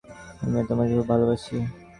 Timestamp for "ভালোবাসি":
1.07-1.55